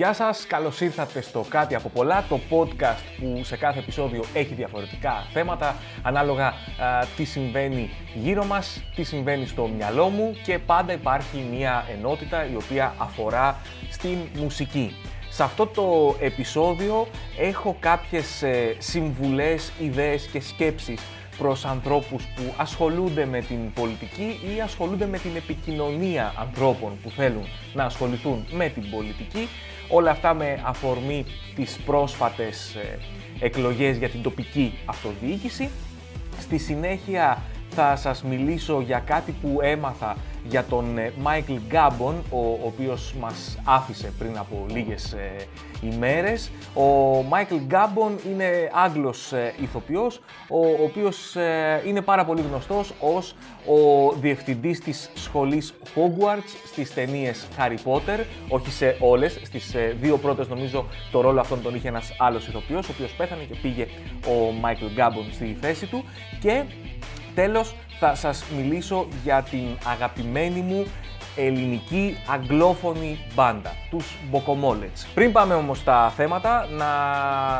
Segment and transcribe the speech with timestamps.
[0.00, 4.54] Γεια σας, καλώς ήρθατε στο Κάτι από πολλά, το podcast που σε κάθε επεισόδιο έχει
[4.54, 6.52] διαφορετικά θέματα, ανάλογα
[7.16, 12.56] τι συμβαίνει γύρω μας, τι συμβαίνει στο μυαλό μου και πάντα υπάρχει μια ενότητα η
[12.56, 13.58] οποία αφορά
[13.90, 14.94] στην μουσική.
[15.30, 17.06] Σε αυτό το επεισόδιο
[17.38, 21.00] έχω κάποιες ε, συμβουλές, ιδέες και σκέψεις
[21.38, 27.44] προς ανθρώπους που ασχολούνται με την πολιτική ή ασχολούνται με την επικοινωνία ανθρώπων που θέλουν
[27.74, 29.48] να ασχοληθούν με την πολιτική.
[29.90, 32.98] Όλα αυτά με αφορμή τις πρόσφατες ε,
[33.40, 35.70] εκλογές για την τοπική αυτοδιοίκηση.
[36.40, 43.14] Στη συνέχεια θα σας μιλήσω για κάτι που έμαθα για τον Μάικλ Γκάμπον, ο οποίος
[43.20, 45.36] μας άφησε πριν από λίγες ε,
[45.82, 46.50] ημέρες.
[46.74, 46.82] Ο
[47.28, 53.34] Μάικλ Γκάμπον είναι Άγγλος ε, ηθοποιός, ο οποίος ε, είναι πάρα πολύ γνωστός ως
[53.66, 60.48] ο διευθυντής της σχολής Hogwarts στις ταινίες Harry Potter, όχι σε όλες, στις δύο πρώτες
[60.48, 63.86] νομίζω το ρόλο αυτόν τον είχε ένας άλλος ηθοποιός, ο οποίος πέθανε και πήγε
[64.26, 66.04] ο Μάικλ Γκάμπον στη θέση του
[66.40, 66.64] και
[67.34, 70.86] τέλος θα σας μιλήσω για την αγαπημένη μου
[71.36, 75.06] ελληνική αγγλόφωνη μπάντα, τους Μποκομόλετς.
[75.14, 76.86] Πριν πάμε όμως στα θέματα, να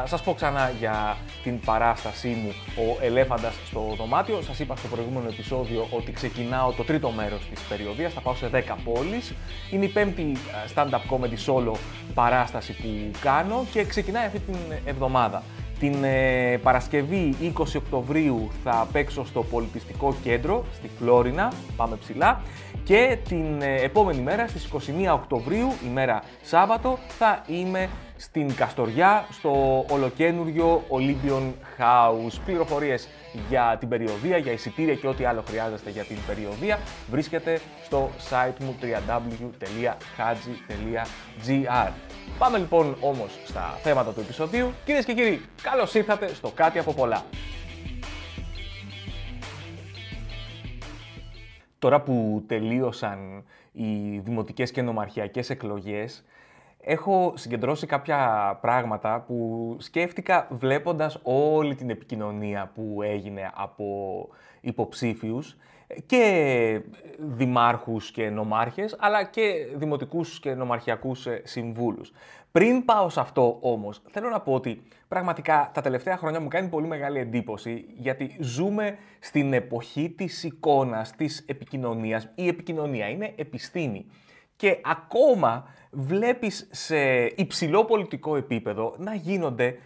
[0.07, 4.43] σας πω ξανά για την παράστασή μου «Ο Ελέφαντας στο δωμάτιο».
[4.43, 8.49] Σας είπα στο προηγούμενο επεισόδιο ότι ξεκινάω το τρίτο μέρος της περιοδίας, θα πάω σε
[8.49, 9.35] 10 πόλεις.
[9.71, 11.77] Είναι η πέμπτη ε, stand-up comedy solo
[12.15, 15.43] παράσταση που κάνω και ξεκινάει αυτή την εβδομάδα.
[15.81, 22.43] Την ε, Παρασκευή 20 Οκτωβρίου θα παίξω στο Πολιτιστικό Κέντρο, στη Φλόρινα, πάμε ψηλά.
[22.85, 24.79] Και την ε, επόμενη μέρα, στις 21
[25.13, 32.39] Οκτωβρίου, ημέρα Σάββατο, θα είμαι στην Καστοριά, στο ολοκένουργιο Olympian House.
[32.45, 33.09] Πληροφορίες
[33.49, 36.79] για την περιοδία, για εισιτήρια και ό,τι άλλο χρειάζεστε για την περιοδία
[37.11, 39.71] βρίσκεται στο site μου www.hadji.gr.
[42.39, 44.73] Πάμε λοιπόν όμως στα θέματα του επεισοδίου.
[44.85, 47.25] Κυρίες και κύριοι, καλώς ήρθατε στο Κάτι από πολλά.
[51.79, 56.25] Τώρα που τελείωσαν οι δημοτικές και νομαρχιακές εκλογές,
[56.81, 64.29] έχω συγκεντρώσει κάποια πράγματα που σκέφτηκα βλέποντας όλη την επικοινωνία που έγινε από
[64.61, 65.57] υποψήφιους
[66.07, 66.81] και
[67.19, 72.13] δημάρχους και νομάρχες, αλλά και δημοτικούς και νομαρχιακούς ε, συμβούλους.
[72.53, 76.69] Πριν πάω σε αυτό όμως, θέλω να πω ότι πραγματικά τα τελευταία χρόνια μου κάνει
[76.69, 82.29] πολύ μεγάλη εντύπωση, γιατί ζούμε στην εποχή της εικόνας, της επικοινωνίας.
[82.35, 84.07] Η επικοινωνία είναι επιστήμη.
[84.57, 89.79] Και ακόμα βλέπεις σε υψηλό πολιτικό επίπεδο να γίνονται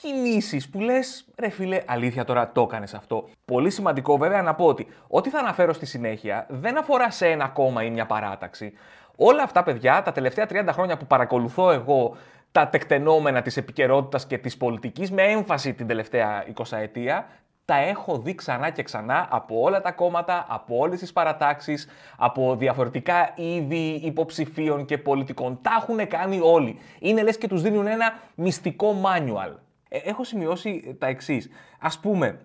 [0.00, 3.28] κινήσεις που λες ρε φίλε αλήθεια τώρα το έκανες αυτό.
[3.44, 7.48] Πολύ σημαντικό βέβαια να πω ότι ό,τι θα αναφέρω στη συνέχεια δεν αφορά σε ένα
[7.48, 8.72] κόμμα ή μια παράταξη.
[9.16, 12.16] Όλα αυτά παιδιά τα τελευταία 30 χρόνια που παρακολουθώ εγώ
[12.52, 17.26] τα τεκτενόμενα της επικαιρότητας και της πολιτικής με έμφαση την τελευταία 20 ετία
[17.64, 22.56] τα έχω δει ξανά και ξανά από όλα τα κόμματα, από όλες τις παρατάξεις, από
[22.56, 25.58] διαφορετικά είδη υποψηφίων και πολιτικών.
[25.62, 26.78] Τα έχουν κάνει όλοι.
[26.98, 29.69] Είναι λες και τους δίνουν ένα μυστικό manual.
[29.92, 31.50] Ε, έχω σημειώσει τα εξής.
[31.78, 32.40] Ας πούμε,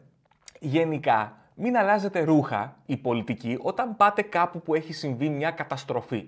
[0.59, 6.27] γενικά, μην αλλάζετε ρούχα η πολιτική όταν πάτε κάπου που έχει συμβεί μια καταστροφή.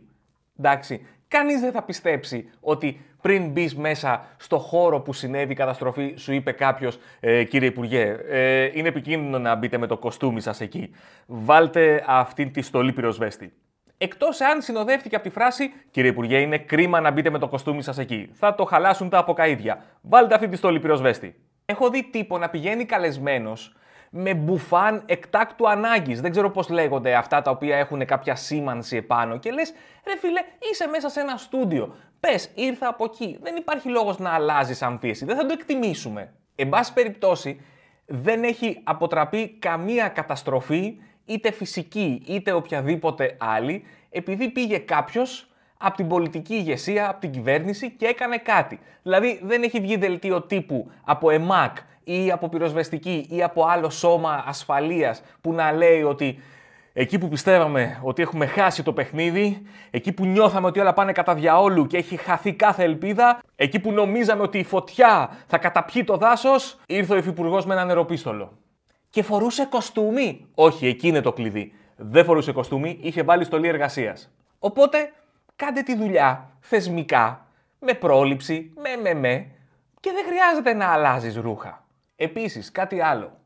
[0.60, 6.14] Εντάξει, κανείς δεν θα πιστέψει ότι πριν μπεις μέσα στο χώρο που συνέβη η καταστροφή,
[6.18, 10.62] σου είπε κάποιος, ε, κύριε Υπουργέ, ε, είναι επικίνδυνο να μπείτε με το κοστούμι σας
[10.62, 10.92] εκεί.
[11.26, 13.54] Βάλτε αυτή τη στολή πυροσβέστη.
[13.98, 17.82] Εκτός αν συνοδεύτηκε από τη φράση Κύριε Υπουργέ, είναι κρίμα να μπείτε με το κοστούμι
[17.82, 18.30] σας εκεί.
[18.34, 19.84] Θα το χαλάσουν τα αποκαίδια.
[20.02, 21.36] Βάλτε αυτή τη στολή πυροσβέστη.
[21.66, 23.76] Έχω δει τύπο να πηγαίνει καλεσμένος
[24.10, 26.22] με μπουφάν εκτάκτου ανάγκης.
[26.22, 29.38] Δεν ξέρω πώς λέγονται αυτά τα οποία έχουν κάποια σήμανση επάνω.
[29.38, 29.74] Και λες,
[30.08, 30.42] ρε φίλε,
[30.72, 31.96] είσαι μέσα σε ένα στούντιο.
[32.20, 33.38] Πες, ήρθα από εκεί.
[33.42, 35.26] Δεν υπάρχει λόγος να αλλάζεις αμφίεση.
[35.26, 36.34] Δεν θα το εκτιμήσουμε.
[36.56, 37.62] Εν πάση περιπτώσει,
[38.06, 46.08] δεν έχει αποτραπεί καμία καταστροφή, είτε φυσική είτε οποιαδήποτε άλλη, επειδή πήγε κάποιος από την
[46.08, 48.80] πολιτική ηγεσία, από την κυβέρνηση και έκανε κάτι.
[49.04, 54.44] Δηλαδή δεν έχει βγει δελτίο τύπου από ΕΜΑΚ ή από πυροσβεστική ή από άλλο σώμα
[54.48, 56.40] ασφαλείας που να λέει ότι
[56.94, 61.34] εκεί που πιστεύαμε ότι έχουμε χάσει το παιχνίδι, εκεί που νιώθαμε ότι όλα πάνε κατά
[61.34, 66.18] διαόλου και έχει χαθεί κάθε ελπίδα, εκεί που νομίζαμε ότι η φωτιά θα καταπιεί το
[66.18, 68.58] δάσος, ήρθε ο υφυπουργός με ένα νεροπίστολο.
[69.10, 70.46] Και φορούσε κοστούμι.
[70.56, 71.74] Όχι, εκεί είναι το κλειδί.
[71.98, 74.32] Δεν φορούσε κοστούμι, είχε βάλει στολή εργασίας.
[74.60, 75.12] Οπότε,
[75.56, 77.48] κάντε τη δουλειά θεσμικά,
[77.80, 79.48] με πρόληψη, με με με,
[80.00, 81.86] και δεν χρειάζεται να αλλάζεις ρούχα.
[82.16, 83.40] Επίσης, κάτι άλλο.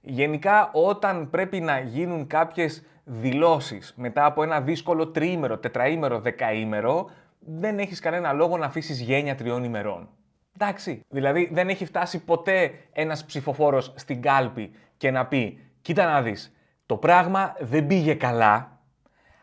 [0.00, 7.78] Γενικά, όταν πρέπει να γίνουν κάποιες δηλώσεις μετά από ένα δύσκολο τριήμερο, τετραήμερο, δεκαήμερο, δεν
[7.78, 10.08] έχεις κανένα λόγο να αφήσεις γένεια τριών ημερών.
[10.58, 11.00] Εντάξει.
[11.08, 16.55] Δηλαδή, δεν έχει φτάσει ποτέ ένας ψηφοφόρος στην κάλπη και να πει: Κοίτα να δεις,
[16.86, 18.80] το πράγμα δεν πήγε καλά,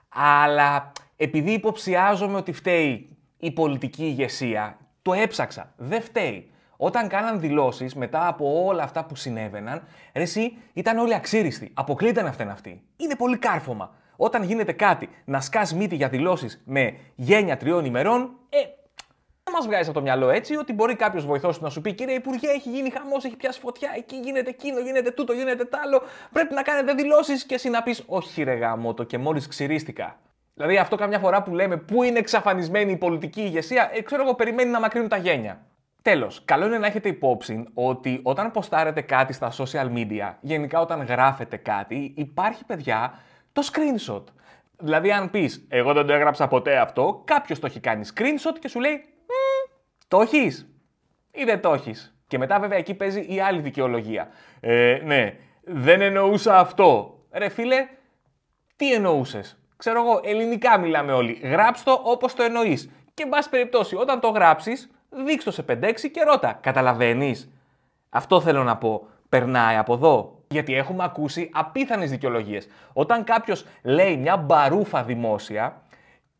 [0.09, 5.73] αλλά επειδή υποψιάζομαι ότι φταίει η πολιτική ηγεσία, το έψαξα.
[5.77, 6.51] Δεν φταίει.
[6.77, 11.71] Όταν κάναν δηλώσεις μετά από όλα αυτά που συνέβαιναν, ρε, εσύ ήταν όλοι αξίριστοι.
[11.73, 12.81] Αποκλείται να φταίνουν αυτοί.
[12.97, 13.93] Είναι πολύ κάρφωμα.
[14.15, 18.82] Όταν γίνεται κάτι να σκάς μύτη για δηλώσεις με γένεια τριών ημερών, ε, δεν
[19.53, 22.47] μας βγάζει από το μυαλό έτσι ότι μπορεί κάποιος βοηθός να σου πει: Κύριε Υπουργέ,
[22.47, 26.01] έχει γίνει χαμός, έχει πιάσει φωτιά, εκεί γίνεται εκείνο, γίνεται τούτο, γίνεται τ' άλλο.
[26.31, 30.17] Πρέπει να κάνετε δηλώσεις και εσύ να πεις: Όχι, ρε γάμο, το και μόλις ξυρίστηκα.
[30.53, 34.35] Δηλαδή, αυτό καμιά φορά που λέμε πού είναι εξαφανισμένη η πολιτική ηγεσία, ε, ξέρω εγώ,
[34.35, 35.65] περιμένει να μακρύνουν τα γένια.
[36.01, 41.03] Τέλος, καλό είναι να έχετε υπόψη ότι όταν ποστάρετε κάτι στα social media, γενικά όταν
[41.03, 43.19] γράφετε κάτι, υπάρχει παιδιά
[43.53, 44.23] το screenshot.
[44.77, 48.67] Δηλαδή, αν πεις, Εγώ δεν το έγραψα ποτέ αυτό, κάποιος το έχει κάνει screenshot και
[48.67, 49.12] σου λέει,
[50.07, 50.67] Το έχεις
[51.31, 54.27] ή δεν το έχεις; Και μετά, βέβαια, εκεί παίζει η άλλη δικαιολογία.
[54.59, 57.17] Ε, ναι, δεν εννοούσα αυτό.
[57.31, 57.87] Ρε φίλε,
[58.75, 61.31] τι εννοούσες; Ξέρω εγώ, ελληνικά μιλάμε όλοι.
[61.33, 62.89] Γράψ το όπως το εννοείς.
[63.13, 66.59] Και, εν πάση περιπτώσει, όταν το γράψεις, δείξ το σε 5-6 και ρώτα.
[66.61, 67.51] Καταλαβαίνεις;
[68.09, 69.07] Αυτό θέλω να πω.
[69.29, 70.43] Περνάει από εδώ.
[70.47, 72.67] Γιατί έχουμε ακούσει απίθανες δικαιολογίες.
[72.93, 75.81] Όταν κάποιος λέει μια μπαρούφα δημόσια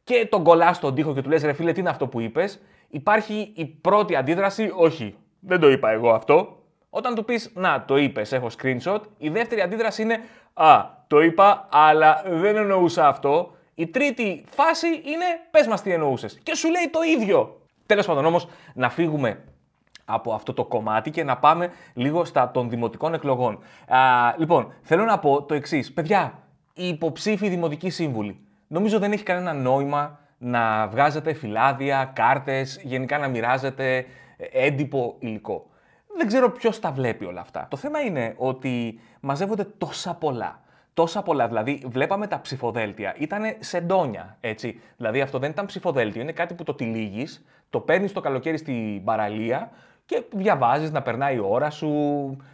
[0.04, 2.62] και τον κολλάς στον τοίχο και του λες ρε φίλε τι είναι αυτό που είπες,
[2.94, 6.58] υπάρχει η πρώτη αντίδραση, όχι, δεν το είπα εγώ αυτό.
[6.90, 10.20] Όταν του πεις, να, το είπες, έχω screenshot, η δεύτερη αντίδραση είναι,
[10.54, 13.56] α, το είπα, αλλά δεν εννοούσα αυτό.
[13.76, 16.40] Η τρίτη φάση είναι, πες μας τι εννοούσες.
[16.44, 17.62] Και σου λέει το ίδιο.
[17.86, 19.44] Τέλος πάντων όμως, να φύγουμε
[20.06, 23.60] από αυτό το κομμάτι και να πάμε λίγο στα των δημοτικών εκλογών.
[23.88, 24.00] Α,
[24.38, 25.94] λοιπόν, θέλω να πω το εξής.
[25.94, 26.40] Παιδιά,
[26.74, 28.40] οι υποψήφοι δημοτικοί σύμβουλοι.
[28.68, 34.06] Νομίζω δεν έχει κανένα νόημα να βγάζετε φυλάδια, κάρτες, γενικά να μοιράζετε
[34.52, 35.66] έντυπο υλικό.
[36.18, 37.68] Δεν ξέρω ποιος τα βλέπει όλα αυτά.
[37.70, 40.62] Το θέμα είναι ότι μαζεύονται τόσα πολλά.
[40.94, 41.48] Τόσα πολλά.
[41.48, 43.16] Δηλαδή, βλέπαμε τα ψηφοδέλτια.
[43.18, 44.82] Ήταν σεντόνια, έτσι.
[44.98, 46.22] Δηλαδή, αυτό δεν ήταν ψηφοδέλτιο.
[46.22, 49.72] Είναι κάτι που το τυλίγεις, το παίρνεις το καλοκαίρι στην παραλία,
[50.06, 51.90] και διαβάζεις να περνάει η ώρα σου.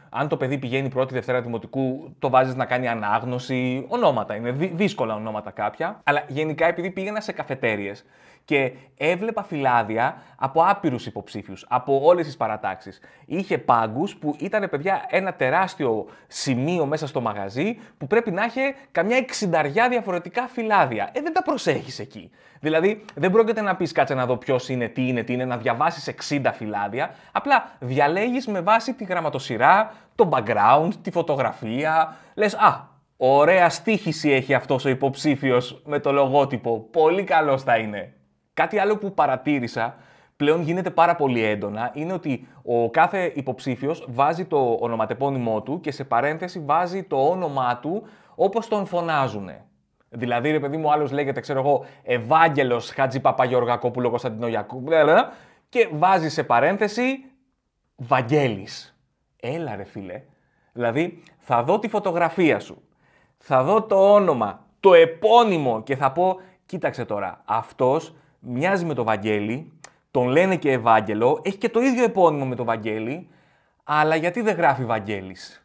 [0.09, 3.85] Αν το παιδί πηγαίνει πρώτη Δευτέρα Δημοτικού, το βάζεις να κάνει ανάγνωση.
[3.87, 6.01] Ονόματα είναι, δύσκολα ονόματα κάποια.
[6.03, 7.93] Αλλά γενικά επειδή πήγαινα σε καφετέρειε
[8.45, 12.99] και έβλεπα φυλάδια από άπειρους υποψήφιους, από όλες τις παρατάξεις.
[13.25, 18.75] Είχε πάγκους που ήταν, παιδιά, ένα τεράστιο σημείο μέσα στο μαγαζί που πρέπει να είχε
[18.91, 21.09] καμιά εξινταριά διαφορετικά φυλάδια.
[21.13, 22.31] Ε, δεν τα προσέχεις εκεί.
[22.59, 25.57] Δηλαδή, δεν πρόκειται να πεις κάτσε να δω ποιος είναι, τι είναι, τι είναι, να
[25.57, 27.15] διαβάσεις 60 φυλάδια.
[27.31, 32.15] Απλά διαλέγεις με βάση τη γραμματοσυρά, το background, τη φωτογραφία.
[32.35, 32.87] Λες, Α,
[33.17, 36.87] ωραία στήχηση έχει αυτός ο υποψήφιος με το λογότυπο.
[36.91, 38.13] Πολύ καλός θα είναι.
[38.59, 39.95] Κάτι άλλο που παρατήρησα
[40.35, 45.91] πλέον γίνεται πάρα πολύ έντονα είναι ότι ο κάθε υποψήφιος βάζει το ονοματεπώνυμό του και
[45.91, 48.03] σε παρένθεση βάζει το όνομά του
[48.35, 49.49] όπως τον φωνάζουν.
[50.09, 54.83] Δηλαδή, ρε παιδί μου, άλλος λέγεται, ξέρω εγώ, Ευάγγελος Χατζη Παπαγιοργακόπουλο Κωνσταντινογιακού.
[55.69, 57.25] Και βάζει σε παρένθεση
[57.95, 58.99] Βαγγέλης.
[59.39, 60.21] Έλα, ρε φίλε.
[60.73, 62.81] Δηλαδή, θα δω τη φωτογραφία σου.
[63.37, 69.03] Θα δω το όνομα, το επώνυμο και θα πω, κοίταξε τώρα, αυτός μοιάζει με το
[69.03, 69.71] Βαγγέλη,
[70.11, 73.27] τον λένε και Ευάγγελο, έχει και το ίδιο επώνυμο με το Βαγγέλη,
[73.83, 75.63] αλλά γιατί δεν γράφει Βαγγέλης;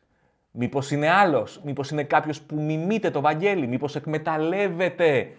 [0.50, 5.30] Μήπως είναι άλλος, μήπως είναι κάποιος που μιμείται το Βαγγέλη, μήπως εκμεταλλεύεται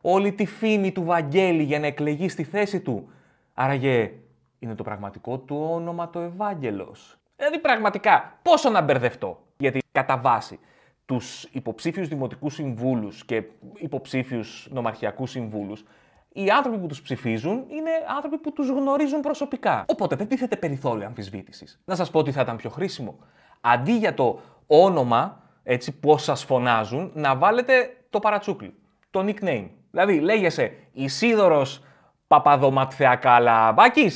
[0.00, 3.10] όλη τη φήμη του Βαγγέλη για να εκλεγεί στη θέση του;
[3.54, 4.12] Άραγε
[4.58, 7.18] είναι το πραγματικό του όνομα το Ευάγγελος.
[7.36, 10.58] Δηλαδή πραγματικά πόσο να μπερδευτώ; Γιατί κατά βάση
[11.06, 13.42] τους υποψήφιους δημοτικούς συμβούλους και
[13.74, 15.84] υποψήφιους νομαρχιακούς συμβούλους
[16.32, 19.84] οι άνθρωποι που τους ψηφίζουν είναι άνθρωποι που τους γνωρίζουν προσωπικά.
[19.88, 21.80] Οπότε δεν τίθεται περιθώριο αμφισβήτησης.
[21.84, 23.18] Να σας πω ότι θα ήταν πιο χρήσιμο.
[23.60, 28.74] Αντί για το όνομα, έτσι πώ σα φωνάζουν, να βάλετε το παρατσούκλι,
[29.10, 29.68] το nickname.
[29.90, 31.82] Δηλαδή, λέγεσαι Ισίδωρος
[32.26, 34.10] Παπαδοματθεακαλαμπάκη,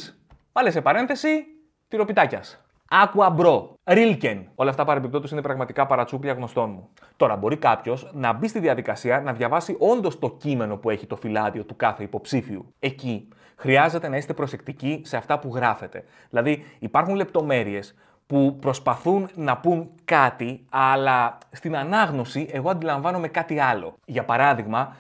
[0.53, 1.45] βάλε σε παρένθεση
[1.89, 2.64] τυροπιτάκιας.
[3.03, 4.45] Aqua Bro, Rilken.
[4.55, 6.89] Όλα αυτά παρεμπιπτόντως είναι πραγματικά παρατσούκλια γνωστών μου.
[7.17, 11.17] Τώρα, μπορεί κάποιος να μπει στη διαδικασία να διαβάσει όντως το κείμενο που έχει το
[11.17, 12.75] φυλάδιο του κάθε υποψήφιου.
[12.79, 16.05] Εκεί χρειάζεται να είστε προσεκτικοί σε αυτά που γράφετε.
[16.31, 17.95] Δηλαδή, υπάρχουν λεπτομέρειες
[18.27, 23.95] που προσπαθούν να πούν κάτι, αλλά στην ανάγνωση εγώ αντιλαμβάνομαι κάτι άλλο.
[24.05, 24.97] Για παράδειγμα,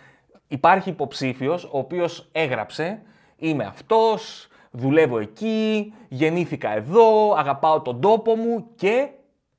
[0.48, 3.02] υπάρχει υποψήφιος ο οποίος έγραψε
[3.36, 9.08] «Είμαι αυτός, δουλεύω εκεί, γεννήθηκα εδώ, αγαπάω τον τόπο μου και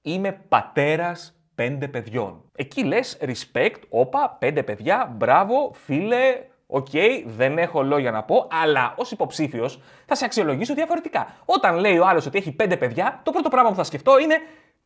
[0.01, 2.41] είμαι πατέρας πέντε παιδιών».
[2.55, 6.87] Εκεί λες respect, όπα, πέντε παιδιά, μπράβο, φίλε, Οκ,
[7.25, 11.35] δεν έχω λόγια να πω, αλλά ως υποψήφιος θα σε αξιολογήσω διαφορετικά.
[11.45, 14.35] Όταν λέει ο άλλος ότι έχει πέντε παιδιά, το πρώτο πράγμα που θα σκεφτώ είναι.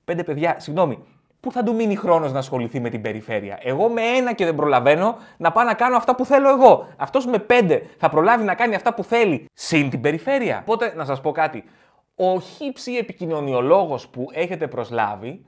[0.04, 1.04] Πέντε παιδιά, συγγνώμη,
[1.40, 4.56] πού θα του μείνει χρόνος να ασχοληθεί με την περιφέρεια; Εγώ με ένα και δεν
[4.56, 6.88] προλαβαίνω να πάω να κάνω αυτά που θέλω εγώ.
[6.98, 10.60] Αυτός με πέντε θα προλάβει να κάνει αυτά που θέλει συν την περιφέρεια.
[10.62, 11.64] Οπότε να σας πω κάτι.
[12.16, 15.46] Ο χύψη επικοινωνιολόγος που έχετε προσλάβει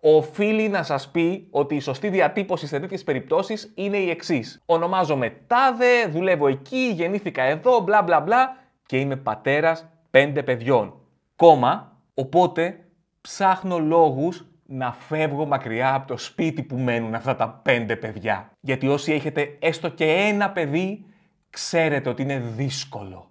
[0.00, 4.62] οφείλει να σας πει ότι η σωστή διατύπωση σε τέτοιες περιπτώσεις είναι η εξής.
[4.66, 8.56] Ονομάζομαι Τάδε, δουλεύω εκεί, γεννήθηκα εδώ, μπλα μπλα μπλα
[8.86, 10.94] και είμαι πατέρας πέντε παιδιών.
[11.36, 12.84] Κόμμα, οπότε
[13.20, 18.50] ψάχνω λόγους να φεύγω μακριά από το σπίτι που μένουν αυτά τα πέντε παιδιά.
[18.60, 21.04] Γιατί όσοι έχετε έστω και ένα παιδί,
[21.50, 23.30] ξέρετε ότι είναι δύσκολο.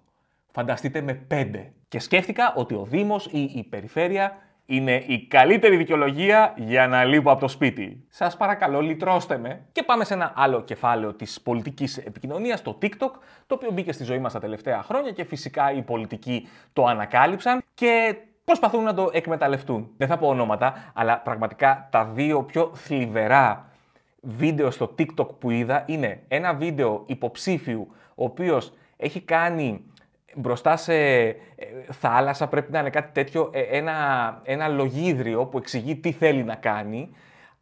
[0.52, 1.72] Φανταστείτε με πέντε.
[1.88, 7.30] Και σκέφτηκα ότι ο Δήμος ή η Περιφέρεια είναι η καλύτερη δικαιολογία για να λείπω
[7.30, 8.04] από το σπίτι.
[8.08, 9.66] Σας παρακαλώ λυτρώστε με.
[9.72, 13.10] Και πάμε σε ένα άλλο κεφάλαιο της πολιτικής επικοινωνίας, το TikTok,
[13.46, 17.62] το οποίο μπήκε στη ζωή μας τα τελευταία χρόνια και φυσικά οι πολιτικοί το ανακάλυψαν
[17.74, 19.90] και προσπαθούν να το εκμεταλλευτούν.
[19.96, 23.66] Δεν θα πω ονόματα, αλλά πραγματικά τα δύο πιο θλιβερά
[24.20, 29.84] βίντεο στο TikTok που είδα είναι ένα βίντεο υποψήφιου, ο οποίος έχει κάνει
[30.34, 31.36] μπροστά σε ε,
[31.90, 36.54] θάλασσα, πρέπει να είναι κάτι τέτοιο, ε, ένα, ένα λογίδριο που εξηγεί τι θέλει να
[36.54, 37.10] κάνει,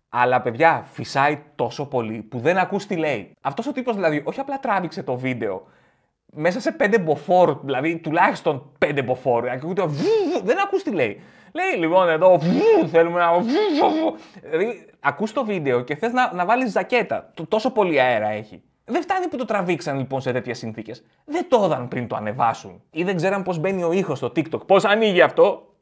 [0.08, 3.36] αλλά παιδιά φυσάει τόσο πολύ που δεν ακούς τι λέει.
[3.40, 5.66] Αυτός ο τύπος δηλαδή όχι απλά τράβηξε το βίντεο,
[6.32, 9.44] μέσα σε πέντε μποφόρ, δηλαδή τουλάχιστον πέντε μποφόρ,
[10.44, 11.20] δεν ακούς τι λέει.
[11.52, 12.40] Λέει λοιπόν εδώ,
[12.90, 13.30] θέλουμε να...
[14.42, 17.32] Δηλαδή, ακούς το βίντεο και θες να, να βάλεις ζακέτα.
[17.48, 18.62] Τόσο πολύ αέρα έχει.
[18.84, 21.04] Δεν φτάνει που το τραβήξαν λοιπόν σε τέτοιες συνθήκες.
[21.24, 22.82] Δεν το έδαν πριν το ανεβάσουν.
[22.90, 24.66] Ή δεν ξέραν πώς μπαίνει ο ήχος στο TikTok.
[24.66, 25.74] Πώς ανοίγει αυτό.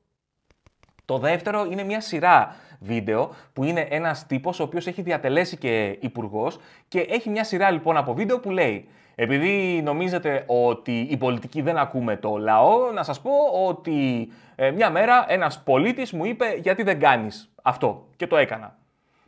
[1.04, 5.96] Το δεύτερο είναι μια σειρά βίντεο που είναι ένας τύπος ο οποίος έχει διατελέσει και
[6.00, 8.88] υπουργός και έχει μια σειρά λοιπόν από βίντεο που λέει
[9.20, 13.30] επειδή νομίζετε ότι οι πολιτικοί δεν ακούμε το λαό, να σας πω
[13.66, 18.76] ότι ε, μια μέρα ένας πολίτης μου είπε γιατί δεν κάνεις αυτό και το έκανα.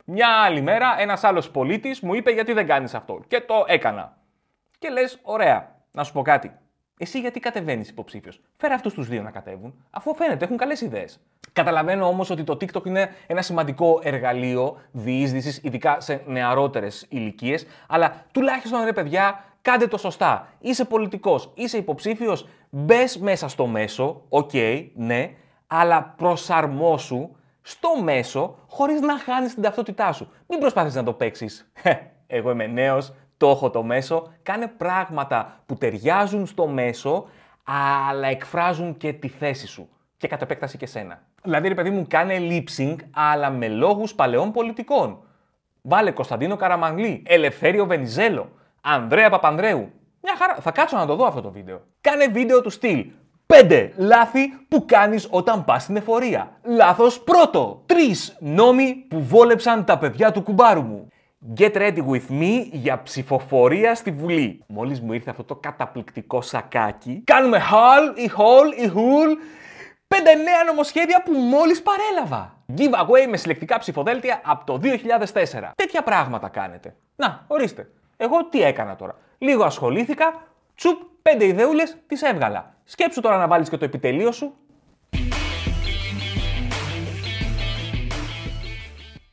[0.05, 4.17] Μια άλλη μέρα ένας άλλος πολίτης μου είπε γιατί δεν κάνεις αυτό και το έκανα.
[4.79, 6.51] Και λες, ωραία, να σου πω κάτι.
[6.97, 11.19] Εσύ γιατί κατεβαίνεις υποψήφιος; Φέρε αυτούς τους δύο να κατέβουν, αφού φαίνεται έχουν καλές ιδέες.
[11.53, 18.25] Καταλαβαίνω όμως ότι το TikTok είναι ένα σημαντικό εργαλείο διείσδυσης, ειδικά σε νεαρότερες ηλικίες, αλλά
[18.31, 20.47] τουλάχιστον ρε παιδιά, κάντε το σωστά.
[20.59, 24.51] Είσαι πολιτικός, είσαι υποψήφιος, μπες μέσα στο μέσο, οκ,
[24.93, 25.31] ναι,
[25.67, 27.29] αλλά προσαρμόσου
[27.61, 30.31] στο μέσο χωρίς να χάνεις την ταυτότητά σου.
[30.47, 31.71] Μην προσπαθεί να το παίξεις.
[32.27, 34.33] Εγώ είμαι νέος, το έχω το μέσο.
[34.43, 37.25] Κάνε πράγματα που ταιριάζουν στο μέσο,
[37.63, 39.89] αλλά εκφράζουν και τη θέση σου.
[40.17, 41.21] Και κατ' επέκταση και σένα.
[41.43, 45.23] Δηλαδή, ρε παιδί μου, κάνε lip sync, αλλά με λόγους παλαιών πολιτικών.
[45.81, 48.51] Βάλε Κωνσταντίνο Καραμαγλή, Ελευθέριο Βενιζέλο,
[48.81, 49.91] Ανδρέα Παπανδρέου.
[50.21, 51.81] Μια χαρά, θα κάτσω να το δω αυτό το βίντεο.
[52.01, 53.05] Κάνε βίντεο του στυλ.
[53.47, 56.51] 5 λάθη που κάνεις όταν πας στην εφορία.
[56.63, 57.83] Λάθος πρώτο.
[57.85, 57.93] 3
[58.39, 61.07] νόμοι που βόλεψαν τα παιδιά του κουμπάρου μου.
[61.57, 64.63] Get ready with me για ψηφοφορία στη Βουλή.
[64.67, 69.37] Μόλις μου ήρθε αυτό το καταπληκτικό σακάκι, κάνουμε haul, η haul, η hul,
[70.07, 72.57] πέντε νέα νομοσχέδια που μόλις παρέλαβα.
[72.77, 75.71] Giveaway με συλλεκτικά ψηφοδέλτια από το 2004.
[75.75, 76.95] Τέτοια πράγματα κάνετε.
[77.15, 77.89] Να, ορίστε.
[78.23, 79.15] Εγώ τι έκανα τώρα.
[79.37, 80.33] Λίγο ασχολήθηκα,
[80.75, 82.75] τσουπ, πέντε ιδεούλες, τις έβγαλα.
[82.83, 84.53] Σκέψου τώρα να βάλεις και το επιτελείο σου.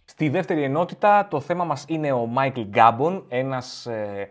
[0.04, 4.28] Στη δεύτερη ενότητα το θέμα μας είναι ο Μάικλ Γκάμπον, ένας ε,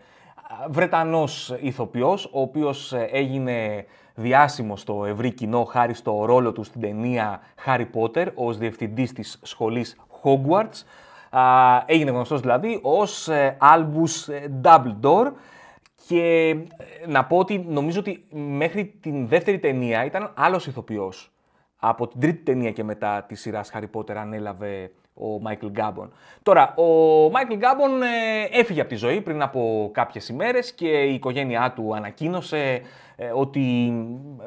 [0.69, 3.85] Βρετανός ηθοποιός, ο οποίος ε, έγινε
[4.15, 9.39] διάσημος στο ευρύ κοινό χάρη στο ρόλο του στην ταινία Harry Potter ως διευθυντής της
[9.43, 10.83] σχολής Hogwarts.
[11.85, 14.31] Έγινε γνωστός δηλαδή ως ε, Albus
[14.61, 15.31] Dumbledore
[16.07, 21.31] και ε, να πω ότι νομίζω ότι μέχρι την δεύτερη ταινία ήταν άλλος ηθοποιός.
[21.79, 26.11] Από την τρίτη ταινία και μετά της σειράς Harry Potter ανέλαβε ο Μάικλ Γκάμπον.
[26.43, 26.83] Τώρα, ο
[27.29, 31.95] Μάικλ Γκάμπον ε, έφυγε από τη ζωή πριν από κάποιες ημέρες και η οικογένειά του
[31.95, 32.81] ανακοίνωσε
[33.15, 33.93] ε, ότι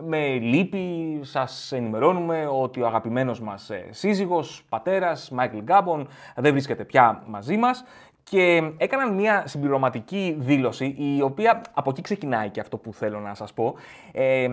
[0.07, 7.23] με λύπη σας ενημερώνουμε ότι ο αγαπημένος μας σύζυγος, πατέρας, Μάικλ Γκάμπον δεν βρίσκεται πια
[7.27, 7.85] μαζί μας
[8.31, 13.35] και έκαναν μια συμπληρωματική δήλωση, η οποία από εκεί ξεκινάει και αυτό που θέλω να
[13.35, 13.75] σας πω.
[14.12, 14.49] Ε,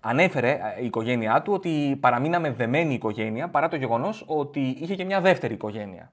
[0.00, 5.04] ανέφερε ε, η οικογένειά του ότι παραμείναμε δεμένη οικογένεια, παρά το γεγονός ότι είχε και
[5.04, 6.12] μια δεύτερη οικογένεια.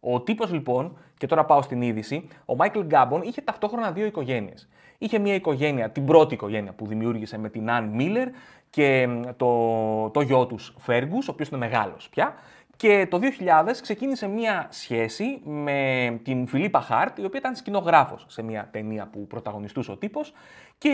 [0.00, 4.68] Ο τύπος λοιπόν, και τώρα πάω στην είδηση, ο Μάικλ Γκάμπον είχε ταυτόχρονα δύο οικογένειες.
[4.98, 8.28] Είχε μια οικογένεια, την πρώτη οικογένεια που δημιούργησε με την Αν Μίλλερ
[8.70, 12.34] και το, το γιο τους Φέργου, ο οποίος είναι μεγάλος πια.
[12.80, 18.42] Και το 2000 ξεκίνησε μία σχέση με την Φιλίπα Χάρτ, η οποία ήταν σκηνογράφος σε
[18.42, 20.32] μία ταινία που πρωταγωνιστούσε ο τύπος
[20.78, 20.88] και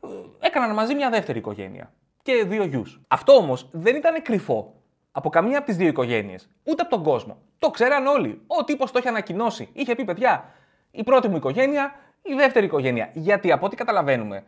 [0.00, 3.00] ε, έκαναν μαζί μια δεύτερη οικογένεια και δύο γιους.
[3.08, 4.74] Αυτό όμως δεν ήταν κρυφό
[5.12, 7.38] από καμία από τις δύο οικογένειες, ούτε από τον κόσμο.
[7.58, 8.42] Το ξέραν όλοι.
[8.46, 9.68] Ο τύπος το είχε ανακοινώσει.
[9.72, 10.52] Είχε πει, παιδιά,
[10.90, 13.10] η πρώτη μου οικογένεια, η δεύτερη οικογένεια.
[13.12, 14.44] Γιατί από ό,τι καταλαβαίνουμε,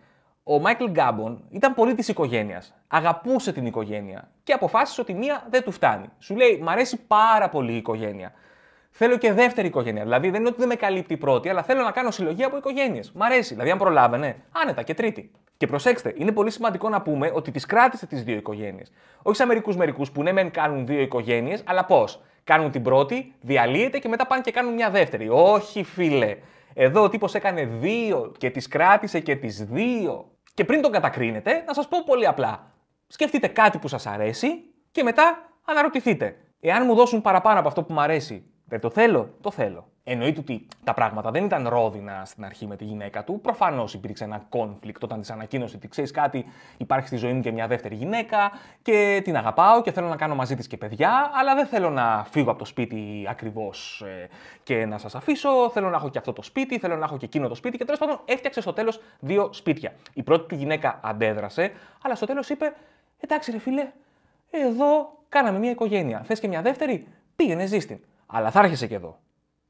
[0.52, 2.74] ο Μάικλ Γκάμπον ήταν πολύ της οικογένειας.
[2.88, 6.06] Αγαπούσε την οικογένεια και αποφάσισε ότι μία δεν του φτάνει.
[6.18, 8.32] Σου λέει: Μ' αρέσει πάρα πολύ η οικογένεια.
[8.90, 10.02] Θέλω και δεύτερη οικογένεια.
[10.02, 12.56] Δηλαδή δεν είναι ότι δεν με καλύπτει η πρώτη, αλλά θέλω να κάνω συλλογή από
[12.56, 13.12] οικογένειες.
[13.12, 13.52] Μ' αρέσει.
[13.52, 15.30] Δηλαδή, αν προλάβαινε, άνετα και τρίτη.
[15.56, 18.92] Και προσέξτε, είναι πολύ σημαντικό να πούμε ότι τις κράτησε τις δύο οικογένειες.
[19.22, 23.34] Όχι σαν μερικούς μερικούς που ναι, μεν κάνουν δύο οικογένειες, αλλά πώς; Κάνουν την πρώτη,
[23.40, 25.28] διαλύεται και μετά πάνε και κάνουν μια δεύτερη.
[25.30, 26.36] Όχι, φίλε.
[26.74, 30.30] Εδώ ο τύπος έκανε δύο και τις κράτησε και τις δύο.
[30.54, 32.72] Και πριν τον κατακρίνετε, να σας πω πολύ απλά.
[33.06, 34.48] Σκεφτείτε κάτι που σας αρέσει
[34.92, 36.36] και μετά αναρωτηθείτε.
[36.60, 39.89] Εάν μου δώσουν παραπάνω από αυτό που μου αρέσει, δεν το θέλω, το θέλω.
[40.04, 43.40] Εννοείται ότι τα πράγματα δεν ήταν ρόδινα στην αρχή με τη γυναίκα του.
[43.40, 47.52] Προφανώς υπήρξε ένα conflict όταν της ανακοίνωσε ότι ξέρεις κάτι, υπάρχει στη ζωή μου και
[47.52, 48.50] μια δεύτερη γυναίκα
[48.82, 52.24] και την αγαπάω και θέλω να κάνω μαζί της και παιδιά, αλλά δεν θέλω να
[52.30, 54.28] φύγω από το σπίτι ακριβώς ε,
[54.62, 55.70] και να σας αφήσω.
[55.70, 57.84] Θέλω να έχω και αυτό το σπίτι, θέλω να έχω και εκείνο το σπίτι και
[57.84, 59.92] τέλος πάντων έφτιαξε στο τέλος δύο σπίτια.
[60.14, 62.74] Η πρώτη του γυναίκα αντέδρασε, αλλά στο τέλος είπε:
[63.20, 63.92] Εντάξει, ρε φίλε,
[64.50, 66.22] εδώ κάναμε μια οικογένεια.
[66.24, 68.04] Θες και μια δεύτερη, πήγαινε ζήστη.
[68.26, 69.18] Αλλά θα έρχεσαι και εδώ.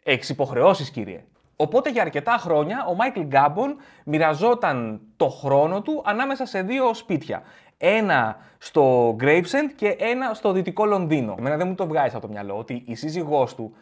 [0.02, 1.24] Έχει υποχρεώσει, κύριε.
[1.56, 7.42] Οπότε για αρκετά χρόνια ο Μάικλ Γκάμπον μοιραζόταν το χρόνο του ανάμεσα σε δύο σπίτια.
[7.78, 11.34] Ένα στο Gravesend και ένα στο δυτικό Λονδίνο.
[11.38, 13.76] Εμένα δεν μου το βγάζει από το μυαλό ότι η σύζυγός του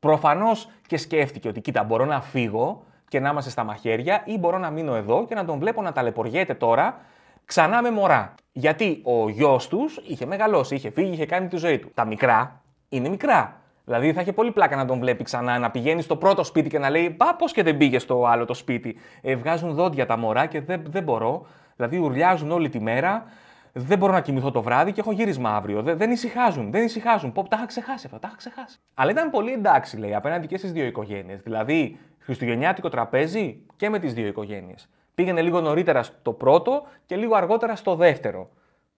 [0.00, 4.58] προφανώς και σκέφτηκε ότι κοίτα, μπορώ να φύγω και να είμαστε στα μαχαίρια ή μπορώ
[4.58, 7.00] να μείνω εδώ και να τον βλέπω να ταλαιπωριέται τώρα
[7.44, 8.34] ξανά με μωρά.
[8.52, 11.90] Γιατί ο γιος τους είχε μεγαλώσει, είχε φύγει, είχε κάνει τη ζωή του.
[11.94, 13.60] Τα μικρά είναι μικρά.
[13.84, 16.78] Δηλαδή θα είχε πολύ πλάκα να τον βλέπει ξανά, να πηγαίνει στο πρώτο σπίτι και
[16.78, 18.96] να λέει Πά, πώς και δεν πήγες στο άλλο το σπίτι.
[19.20, 21.46] Ε, βγάζουν δόντια τα μωρά και δεν, δεν μπορώ.
[21.76, 23.24] Δηλαδή ουρλιάζουν όλη τη μέρα.
[23.72, 25.82] Δεν μπορώ να κοιμηθώ το βράδυ και έχω γύρισμα αύριο.
[25.82, 27.32] Δεν, δεν ησυχάζουν, δεν ησυχάζουν.
[27.32, 28.78] Πω, τα είχα ξεχάσει αυτά, τα είχα ξεχάσει.
[28.94, 31.40] Αλλά ήταν πολύ εντάξει, λέει, απέναντι και στις δύο οικογένειες.
[31.40, 34.88] Δηλαδή, χριστουγεννιάτικο τραπέζι και με τις δύο οικογένειες.
[35.14, 38.50] Πήγαινε λίγο νωρίτερα στο πρώτο και λίγο αργότερα στο δεύτερο.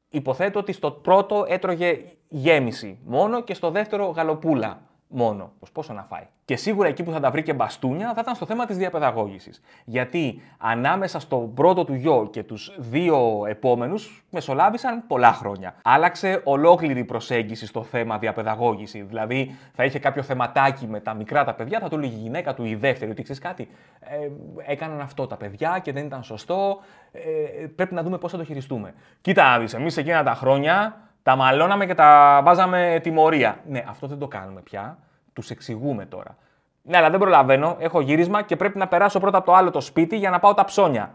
[0.08, 5.52] Υποθέτω ότι στο πρώτο έτρωγε γέμιση μόνο και στο δεύτερο γαλοπούλα μόνο.
[5.58, 6.26] Πως πόσο να φάει.
[6.46, 9.62] Και σίγουρα εκεί που θα τα βρει και μπαστούνια θα ήταν στο θέμα της διαπαιδαγώγησης.
[9.84, 15.74] Γιατί ανάμεσα στο πρώτο του γιο και τους δύο επόμενους μεσολάβησαν πολλά χρόνια.
[15.82, 19.02] Άλλαξε ολόκληρη προσέγγιση στο θέμα διαπαιδαγώγηση.
[19.02, 22.54] Δηλαδή θα είχε κάποιο θεματάκι με τα μικρά τα παιδιά, θα του έλεγε η γυναίκα
[22.54, 23.68] του η δεύτερη ότι ξέρεις κάτι.
[24.00, 24.30] Ε,
[24.72, 26.78] έκαναν αυτό τα παιδιά και δεν ήταν σωστό.
[27.12, 28.94] Ε, πρέπει να δούμε πώς θα το χειριστούμε.
[29.20, 33.58] Κοίτα να δεις, εμείς εκείνα τα χρόνια τα μαλώναμε και τα βάζαμε τιμωρία.
[33.68, 34.98] Ναι, αυτό δεν το κάνουμε πια.
[35.36, 36.36] Τους εξηγούμε τώρα.
[36.82, 37.76] Ναι, αλλά δεν προλαβαίνω.
[37.78, 40.54] Έχω γύρισμα και πρέπει να περάσω πρώτα από το άλλο το σπίτι για να πάω
[40.54, 41.14] τα ψώνια.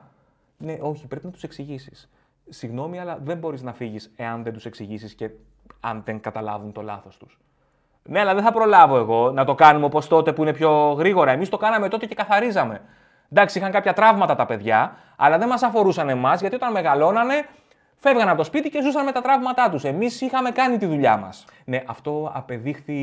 [0.58, 2.10] Ναι, όχι, πρέπει να τους εξηγήσεις.
[2.50, 5.30] Συγγνώμη, αλλά δεν μπορείς να φύγεις εάν δεν τους εξηγήσεις και
[5.80, 7.40] αν δεν καταλάβουν το λάθος τους.
[8.04, 11.32] Ναι, αλλά δεν θα προλάβω εγώ να το κάνουμε όπως τότε που είναι πιο γρήγορα.
[11.32, 12.82] Εμείς το κάναμε τότε και καθαρίζαμε.
[13.32, 17.46] Εντάξει, είχαν κάποια τραύματα τα παιδιά, αλλά δεν μας αφορούσαν εμάς γιατί όταν μεγαλώνανε
[18.02, 19.84] φεύγαν από το σπίτι και ζούσαν με τα τραύματά τους.
[19.84, 21.46] Εμείς είχαμε κάνει τη δουλειά μας.
[21.66, 22.96] Ναι, αυτό απεδείχθη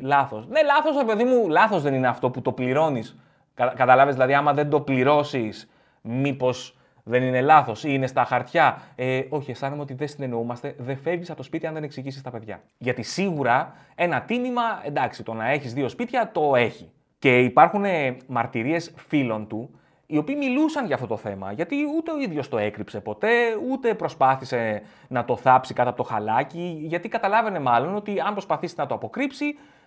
[0.00, 0.46] λάθος.
[0.48, 3.16] Ναι, λάθος, παιδί μου, λάθος δεν είναι αυτό που το πληρώνεις.
[3.54, 8.82] Κα, Καταλάβει, δηλαδή, άμα δεν το πληρώσεις, μήπως δεν είναι λάθος ή είναι στα χαρτιά.
[8.94, 10.74] Ε, όχι, αισθάνομαι ότι δεν συνεννοούμαστε.
[10.78, 12.60] Δεν φεύγεις από το σπίτι αν δεν εξηγήσεις τα παιδιά.
[12.78, 16.90] Γιατί σίγουρα ένα τίμημα, εντάξει, το να έχεις δύο σπίτια το έχει.
[17.18, 17.84] Και υπάρχουν
[18.26, 19.79] μαρτυρίες φίλων του
[20.10, 23.30] οι οποίοι μιλούσαν για αυτό το θέμα, γιατί ούτε ο ίδιος το έκρυψε ποτέ,
[23.70, 28.74] ούτε προσπάθησε να το θάψει κάτω από το χαλάκι, γιατί καταλάβαινε μάλλον ότι αν προσπαθήσει
[28.76, 29.44] να το αποκρύψει,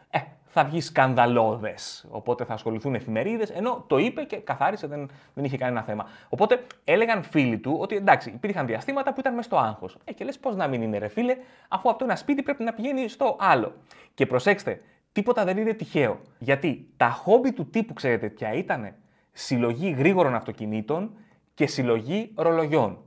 [0.09, 2.05] ε, θα βγει σκανδαλώδες.
[2.09, 6.05] Οπότε θα ασχοληθούν εφημερίδες, ενώ το είπε και καθάρισε, δεν, δεν είχε κανένα θέμα.
[6.29, 9.97] Οπότε έλεγαν φίλοι του ότι εντάξει, υπήρχαν διαστήματα που ήταν μέσα στο άγχος.
[10.03, 12.63] Ε, και λες πώς να μην είναι, ρε φίλε, αφού από το ένα σπίτι πρέπει
[12.63, 13.73] να πηγαίνει στο άλλο.
[14.13, 14.81] Και προσέξτε,
[15.11, 16.19] τίποτα δεν είναι τυχαίο.
[16.37, 18.95] Γιατί τα χόμπι του τύπου, ξέρετε ποια ήτανε,
[19.33, 21.11] συλλογή γρήγορων αυτοκινήτων
[21.53, 22.97] και συλλογή ρολογιών.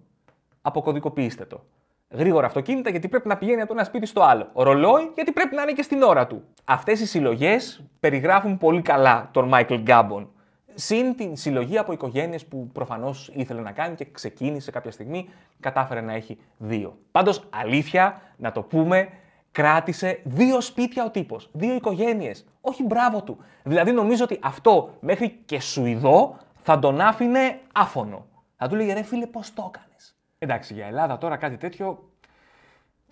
[0.63, 1.65] Αποκωδικοποιήστε το.
[2.11, 4.51] Γρήγορα αυτοκίνητα γιατί πρέπει να πηγαίνει από το ένα σπίτι στο άλλο.
[4.55, 6.45] Ρολόι γιατί πρέπει να είναι και στην ώρα του.
[6.65, 10.31] Αυτές οι συλλογές περιγράφουν πολύ καλά τον Μάικλ Γκάμπον.
[10.75, 15.29] Συν την συλλογή από οικογένειες που προφανώς ήθελε να κάνει και ξεκίνησε κάποια στιγμή,
[15.61, 16.99] κατάφερε να έχει δύο.
[17.11, 19.09] Πάντως, αλήθεια, να το πούμε,
[19.57, 21.51] κράτησε δύο σπίτια ο τύπος.
[21.53, 22.45] Δύο οικογένειες.
[22.61, 23.39] Όχι μπράβο του.
[23.63, 28.27] Δηλαδή νομίζω ότι αυτό μέχρι και Σουηδό θα τον άφηνε άφωνο.
[28.57, 32.11] Θα του λέγε ρε φίλε, πώς το έκανες; Εντάξει, για Ελλάδα τώρα κάτι τέτοιο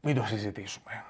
[0.01, 1.05] μην το συζητήσουμε.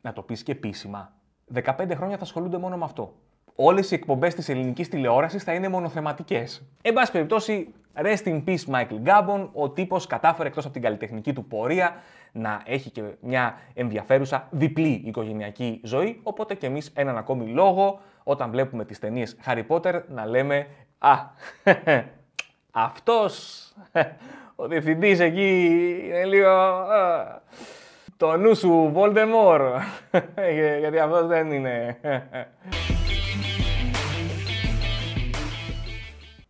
[0.00, 1.12] να το πεις και επίσημα,
[1.54, 3.14] 15 χρόνια θα ασχολούνται μόνο με αυτό.
[3.54, 6.62] Όλες οι εκπομπές της ελληνικής τηλεόρασης θα είναι μονοθεματικές.
[6.82, 11.32] Εν πάση περιπτώσει, rest in peace Michael Gabon, ο τύπος κατάφερε εκτός από την καλλιτεχνική
[11.32, 11.94] του πορεία
[12.32, 18.50] να έχει και μια ενδιαφέρουσα διπλή οικογενειακή ζωή, οπότε και εμείς έναν ακόμη λόγο όταν
[18.50, 20.66] βλέπουμε τις ταινίες Harry Potter να λέμε
[20.98, 21.14] «Α,
[22.70, 23.66] αυτός,
[24.56, 25.68] ο διευθυντής εκεί
[26.04, 26.86] είναι λίγο
[28.16, 29.80] το νου σου Voldemort,
[30.80, 31.96] γιατί αυτός δεν είναι».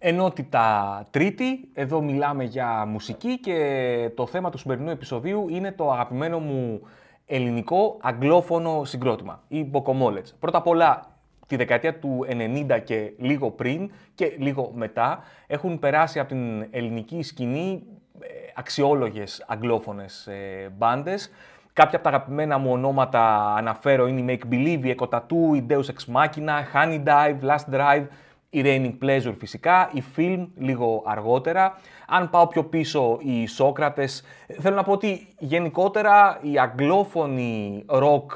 [0.03, 6.39] Ενότητα τρίτη, εδώ μιλάμε για μουσική και το θέμα του σημερινού επεισοδίου είναι το αγαπημένο
[6.39, 6.81] μου
[7.27, 10.35] ελληνικό αγγλόφωνο συγκρότημα, οι Μποκομόλετς.
[10.41, 11.07] Πρώτα απ' όλα,
[11.47, 17.23] τη δεκαετία του 90 και λίγο πριν και λίγο μετά έχουν περάσει από την ελληνική
[17.23, 17.83] σκηνή
[18.21, 21.31] ε, αξιόλογες αγγλόφωνες ε, μπάντες.
[21.73, 25.67] Κάποια από τα αγαπημένα μου ονόματα αναφέρω είναι η Make Believe, η Echo Tattoo, η
[25.69, 28.05] Deus Ex Machina, Honey Dive, Last Drive,
[28.51, 31.79] η Raining Pleasure φυσικά, η Film λίγο αργότερα.
[32.07, 34.23] Αν πάω πιο πίσω, οι Σόκρατες.
[34.61, 38.33] Θέλω να πω ότι γενικότερα η αγγλόφωνη ροκ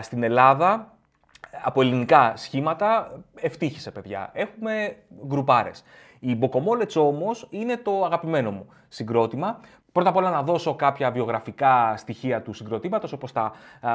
[0.00, 0.94] στην Ελλάδα
[1.62, 4.30] από ελληνικά σχήματα ευτύχησε παιδιά.
[4.32, 5.84] Έχουμε γκρουπάρες.
[6.18, 9.60] Οι Μποκομόλετς όμως είναι το αγαπημένο μου συγκρότημα.
[9.92, 13.52] Πρώτα απ' όλα να δώσω κάποια βιογραφικά στοιχεία του συγκροτήματος όπως τα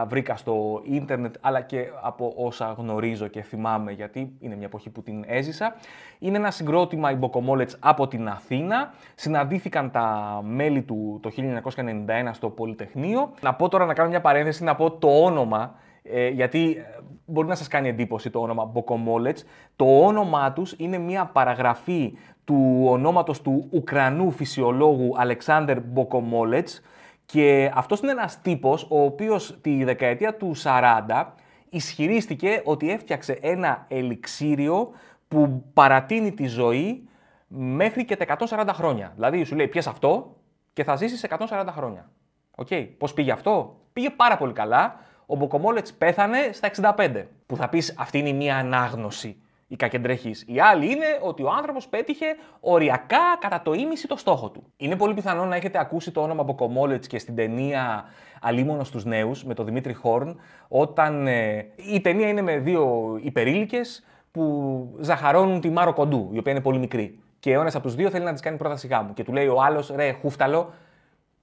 [0.08, 5.02] βρήκα στο ίντερνετ αλλά και από όσα γνωρίζω και θυμάμαι γιατί είναι μια εποχή που
[5.02, 5.76] την έζησα.
[6.20, 8.94] Είναι ένα συγκρότημα οι Μποκομόλετς από την Αθήνα.
[9.16, 13.32] Συναντήθηκαν τα μέλη του το 1991 στο Πολυτεχνείο.
[13.42, 15.76] Να πω τώρα να κάνω μια παρένθεση, να πω το όνομα
[16.12, 19.46] ε, γιατί ε, μπορεί να σας κάνει εντύπωση το όνομα Μποκομόλετς.
[19.76, 26.82] Το όνομά τους είναι μια παραγραφή του ονόματος του Ουκρανού φυσιολόγου Αλεξάνδερ Μποκομόλετς
[27.26, 31.26] και αυτός είναι ένας τύπος ο οποίος τη δεκαετία του 40
[31.70, 34.90] ισχυρίστηκε ότι έφτιαξε ένα ελιξίριο
[35.28, 37.10] που παρατείνει τη ζωή
[37.48, 39.12] μέχρι και τα 140 χρόνια.
[39.16, 40.36] Δηλαδή σου λέει πιες αυτό
[40.74, 42.10] και θα ζήσεις 140 χρόνια.
[42.56, 42.90] OK, okay.
[42.98, 45.00] πώς πήγε αυτό; Πήγε πάρα πολύ καλά.
[45.30, 47.26] Ο Μποκομόλετς πέθανε στα 65.
[47.46, 49.38] Που θα πεις αυτή είναι μια ανάγνωση
[49.68, 50.32] η κακεντρεχής.
[50.46, 52.26] Η άλλη είναι ότι ο άνθρωπος πέτυχε
[52.60, 54.64] οριακά κατά το ήμισυ το στόχο του.
[54.78, 58.06] Είναι πολύ πιθανό να έχετε ακούσει το όνομα Μποκομόλετς και στην ταινία
[58.42, 64.04] Αλίμονο στους Νέους με τον Δημήτρη Χόρν, όταν ε, η ταινία είναι με δύο υπερήλικες
[64.32, 67.20] που ζαχαρώνουν τη Μάρο Κοντού, η οποία είναι πολύ μικρή.
[67.40, 69.14] Και ο ένας από τους δύο θέλει να της κάνει πρόταση γάμου.
[69.14, 70.74] Και του λέει ο άλλος, ρε, χούφταλο,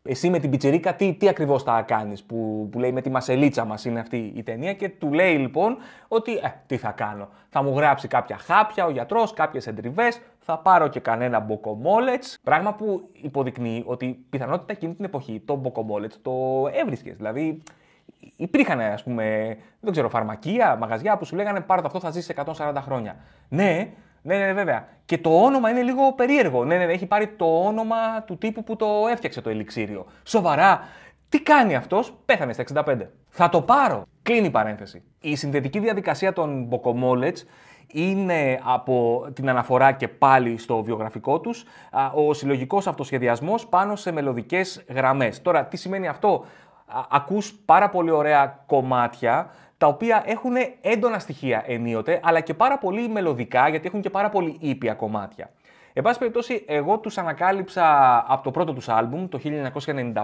[0.09, 3.65] εσύ με την πιτσερίκα τι, τι ακριβώς θα κάνεις, που, που λέει με τη μασελίτσα
[3.65, 5.77] μας είναι αυτή η ταινία και του λέει λοιπόν
[6.09, 10.59] ότι ε, τι θα κάνω, θα μου γράψει κάποια χάπια ο γιατρός, κάποιες εντριβές, θα
[10.59, 16.33] πάρω και κανένα μποκομόλετς, πράγμα που υποδεικνύει ότι πιθανότητα εκείνη την εποχή το μποκομόλετς το
[16.73, 17.63] έβρισκες, δηλαδή
[18.37, 22.75] υπήρχαν ας πούμε, δεν ξέρω, φαρμακεία, μαγαζιά που σου λέγανε πάρω αυτό θα ζήσει 140
[22.81, 23.17] χρόνια.
[23.49, 23.91] Ναι,
[24.27, 24.89] ναι, ναι, ναι, βέβαια.
[25.05, 26.65] Και το όνομα είναι λίγο περίεργο.
[26.65, 30.07] Ναι, ναι, ναι, έχει πάρει το όνομα του τύπου που το έφτιαξε το ελιξίριο.
[30.23, 30.81] Σοβαρά.
[31.29, 32.97] Τι κάνει αυτός, πέθανε στα 65.
[33.29, 34.03] Θα το πάρω.
[34.23, 35.03] Κλείνει η παρένθεση.
[35.21, 37.45] Η συνδετική διαδικασία των Μποκομόλετς
[37.87, 41.65] είναι από την αναφορά και πάλι στο βιογραφικό τους
[42.15, 45.43] ο συλλογικός αυτοσχεδιασμός πάνω σε μελωδικές γραμμές.
[45.43, 46.45] Τώρα, τι σημαίνει αυτό;
[47.11, 53.09] Ακούς πάρα πολύ ωραία κομμάτια τα οποία έχουν έντονα στοιχεία ενίοτε, αλλά και πάρα πολύ
[53.09, 55.51] μελωδικά, γιατί έχουν και πάρα πολύ ήπια κομμάτια.
[55.93, 57.85] Εν πάση περιπτώσει, εγώ τους ανακάλυψα
[58.29, 59.41] από το πρώτο τους άλμπουμ, το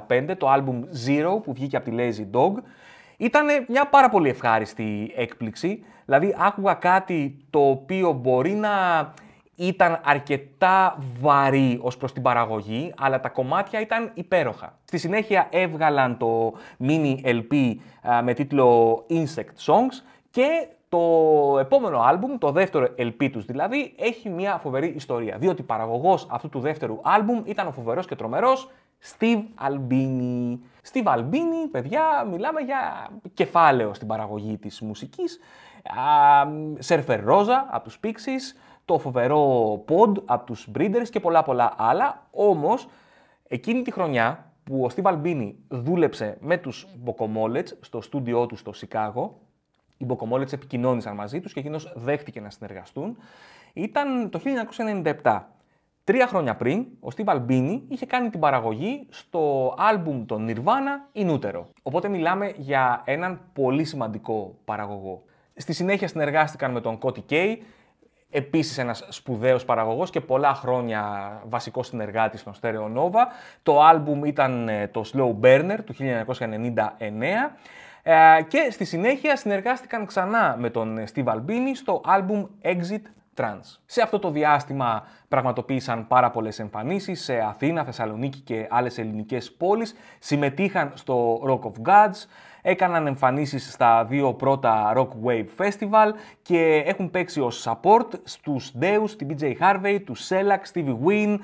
[0.08, 2.52] 1995, το άλμπουμ Zero, που βγήκε από τη Lazy Dog.
[3.16, 8.68] Ήταν μια πάρα πολύ ευχάριστη έκπληξη, δηλαδή άκουγα κάτι το οποίο μπορεί να
[9.60, 14.78] ήταν αρκετά βαρύ ως προς την παραγωγή, αλλά τα κομμάτια ήταν υπέροχα.
[14.84, 17.74] Στη συνέχεια έβγαλαν το mini LP
[18.22, 20.98] με τίτλο Insect Songs και το
[21.58, 25.36] επόμενο άλμπουμ, το δεύτερο LP τους δηλαδή, έχει μια φοβερή ιστορία.
[25.38, 28.70] Διότι παραγωγός αυτού του δεύτερου άλμπουμ ήταν ο φοβερός και τρομερός
[29.18, 30.58] Steve Albini.
[30.92, 35.40] Steve Albini, παιδιά, μιλάμε για κεφάλαιο στην παραγωγή της μουσικής.
[36.86, 38.56] Surfer Rosa από τους Pixies,
[38.90, 42.26] το φοβερό Pod από τους Breeders και πολλά πολλά άλλα.
[42.30, 42.88] Όμως,
[43.48, 48.72] εκείνη τη χρονιά που ο Steve Albini δούλεψε με τους Bocomolets στο στούντιό του στο
[48.72, 49.38] Σικάγο,
[49.96, 53.16] οι Bocomolets επικοινώνησαν μαζί τους και εκείνος δέχτηκε να συνεργαστούν,
[53.72, 54.40] ήταν το
[55.22, 55.40] 1997.
[56.04, 61.68] Τρία χρόνια πριν, ο Steve Albini είχε κάνει την παραγωγή στο άλμπουμ των Nirvana Inúτερο.
[61.82, 65.22] Οπότε μιλάμε για έναν πολύ σημαντικό παραγωγό.
[65.54, 67.56] Στη συνέχεια συνεργάστηκαν με τον Cody Kay,
[68.30, 73.26] επίσης ένας σπουδαίος παραγωγός και πολλά χρόνια βασικός συνεργάτης των Stereo Nova.
[73.62, 76.02] Το άλμπουμ ήταν ε, το Slow Burner του 1999.
[78.02, 83.02] Ε, και στη συνέχεια συνεργάστηκαν ξανά με τον Steve Albini στο album Exit
[83.36, 83.78] Trans.
[83.86, 89.94] Σε αυτό το διάστημα πραγματοποίησαν πάρα πολλές εμφανίσεις σε Αθήνα, Θεσσαλονίκη και άλλες ελληνικές πόλεις,
[90.18, 92.26] συμμετείχαν στο Rock of Gods,
[92.62, 99.10] έκαναν εμφανίσεις στα δύο πρώτα Rock Wave Festival και έχουν παίξει ως support στους Deus,
[99.16, 101.38] την BJ Harvey, τους Shellac, Stevie Wynn,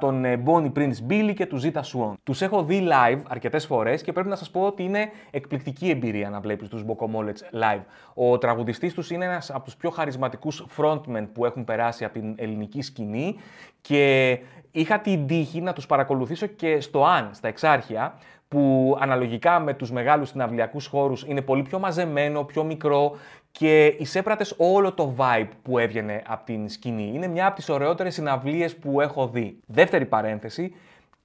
[0.00, 2.12] τον ε, Bonnie Prince Billy και τους Zita Swan.
[2.22, 6.30] Τους έχω δει live αρκετές φορές και πρέπει να σας πω ότι είναι εκπληκτική εμπειρία
[6.30, 7.82] να βλέπεις τους Bocomolets live.
[8.14, 12.34] Ο τραγουδιστής τους είναι ένας από τους πιο χαρισματικούς frontmen που έχουν περάσει από την
[12.36, 13.36] ελληνική σκηνή
[13.80, 14.38] και
[14.70, 19.90] είχα την τύχη να τους παρακολουθήσω και στο Αν, στα Εξάρχεια, που αναλογικά με τους
[19.90, 23.16] μεγάλους συναυλιακούς χώρους είναι πολύ πιο μαζεμένο, πιο μικρό
[23.50, 27.10] και εισέπρατες όλο το vibe που έβγαινε από την σκηνή.
[27.14, 29.58] Είναι μια από τις ωραιότερες συναυλίες που έχω δει.
[29.66, 30.74] Δεύτερη παρένθεση,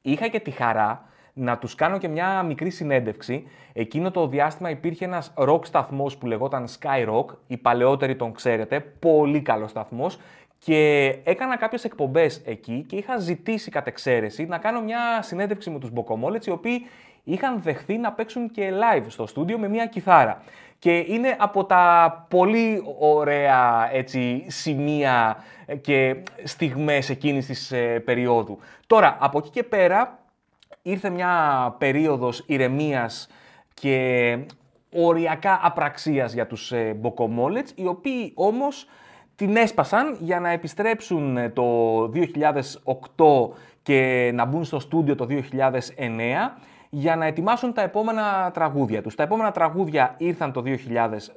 [0.01, 3.47] είχα και τη χαρά να τους κάνω και μια μικρή συνέντευξη.
[3.73, 8.79] Εκείνο το διάστημα υπήρχε ένας rock σταθμός που λεγόταν Sky Rock, οι παλαιότεροι τον ξέρετε,
[8.79, 10.17] πολύ καλός σταθμός
[10.65, 15.79] και έκανα κάποιες εκπομπές εκεί και είχα ζητήσει κατ' εξαίρεση να κάνω μια συνέντευξη με
[15.79, 16.81] τους Μποκομόλετ, οι οποίοι
[17.23, 20.43] είχαν δεχθεί να παίξουν και live στο στούντιο με μια κιθάρα.
[20.79, 25.37] Και είναι από τα πολύ ωραία έτσι, σημεία
[25.81, 28.59] και στιγμές εκείνης της ε, περίοδου.
[28.87, 30.19] Τώρα, από εκεί και πέρα,
[30.81, 33.27] ήρθε μια περίοδος ηρεμίας
[33.73, 34.37] και
[34.91, 38.87] οριακά απραξίας για τους ε, Μποκομόλετς, οι οποίοι όμως
[39.35, 45.39] την έσπασαν για να επιστρέψουν ε, το 2008 και να μπουν στο στούντιο το 2009
[46.95, 49.15] για να ετοιμάσουν τα επόμενα τραγούδια τους.
[49.15, 50.63] Τα επόμενα τραγούδια ήρθαν το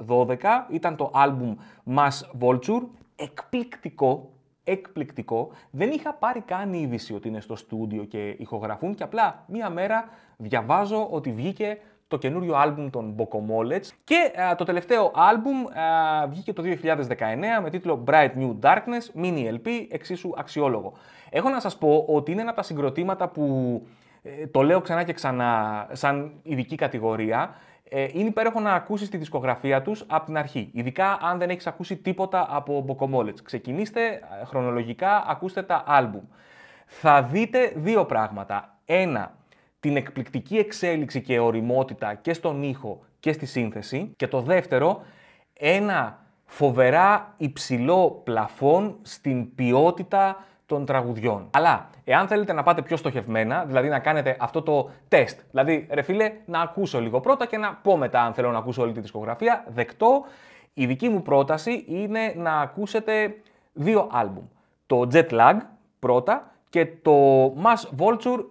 [0.06, 0.36] 2012,
[0.70, 1.56] ήταν το άλμπουμ
[1.96, 2.82] Mass Vulture,
[3.16, 4.30] εκπληκτικό,
[4.64, 5.50] εκπληκτικό.
[5.70, 10.08] Δεν είχα πάρει καν είδηση ότι είναι στο στούντιο και ηχογραφούν και απλά μία μέρα
[10.36, 15.56] διαβάζω ότι βγήκε το καινούριο άλμπουμ των Bocomolets και το τελευταίο άλμπουμ
[16.28, 16.98] βγήκε το 2019
[17.62, 20.92] με τίτλο Bright New Darkness, mini LP, εξίσου αξιόλογο.
[21.30, 23.42] Έχω να σας πω ότι είναι ένα από τα συγκροτήματα που
[23.82, 24.05] ε,
[24.50, 27.54] το λέω ξανά και ξανά σαν ειδική κατηγορία,
[27.88, 30.70] ε, είναι υπέροχο να ακούσεις τη δισκογραφία τους από την αρχή.
[30.72, 33.42] Ειδικά αν δεν έχεις ακούσει τίποτα από Bocomolets.
[33.42, 36.22] Ξεκινήστε ε, χρονολογικά, ακούστε τα άλμπουμ.
[36.86, 38.78] Θα δείτε δύο πράγματα.
[38.84, 39.36] Ένα,
[39.80, 44.12] την εκπληκτική εξέλιξη και οριμότητα και στον ήχο και στη σύνθεση.
[44.16, 45.02] Και το δεύτερο,
[45.52, 51.48] ένα φοβερά υψηλό πλαφόν στην ποιότητα των τραγουδιών.
[51.50, 56.02] Αλλά εάν θέλετε να πάτε πιο στοχευμένα, δηλαδή να κάνετε αυτό το τεστ, δηλαδή ρε
[56.02, 59.00] φίλε να ακούσω λίγο πρώτα και να πω μετά αν θέλω να ακούσω όλη τη
[59.00, 60.24] δισκογραφία, δεκτό,
[60.74, 63.34] η δική μου πρόταση είναι να ακούσετε
[63.72, 64.44] δύο άλμπουμ.
[64.86, 65.56] Το Jet Lag
[65.98, 68.44] πρώτα και το Mass Vulture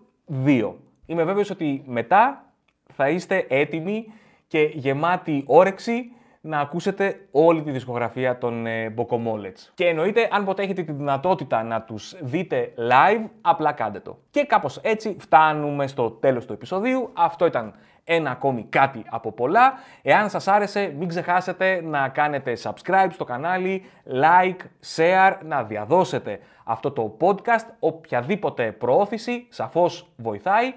[0.45, 0.73] 2.
[1.05, 2.45] Είμαι βέβαιος ότι μετά
[2.93, 4.13] θα είστε έτοιμοι
[4.47, 6.11] και γεμάτοι όρεξη
[6.45, 9.69] να ακούσετε όλη τη δισκογραφία των ε, Bocomolets.
[9.73, 14.17] Και εννοείται, αν ποτέ έχετε τη δυνατότητα να τους δείτε live, απλά κάντε το.
[14.31, 17.09] Και κάπως έτσι φτάνουμε στο τέλος του επεισοδίου.
[17.13, 19.73] Αυτό ήταν ένα ακόμη κάτι από πολλά.
[20.01, 24.61] Εάν σας άρεσε, μην ξεχάσετε να κάνετε subscribe στο κανάλι, like,
[24.95, 27.65] share, να διαδώσετε αυτό το podcast.
[27.79, 30.73] Οποιαδήποτε προώθηση σαφώς βοηθάει.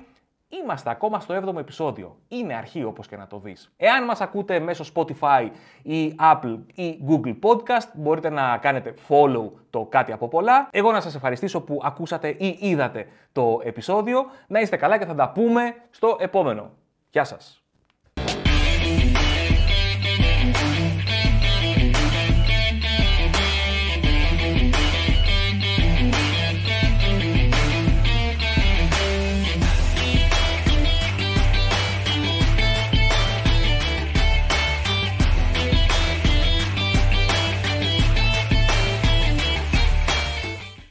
[0.50, 2.18] Είμαστε ακόμα στο 7ο επεισόδιο.
[2.28, 3.72] Είναι αρχή όπως και να το δεις.
[3.76, 5.50] Εάν μας ακούτε μέσω Spotify
[5.82, 10.68] ή Apple ή Google Podcast, μπορείτε να κάνετε follow το κάτι από πολλά.
[10.70, 14.24] Εγώ να σας ευχαριστήσω που ακούσατε ή είδατε το επεισόδιο.
[14.46, 16.70] Να είστε καλά και θα τα πούμε στο επόμενο.
[17.10, 17.62] Γεια σας.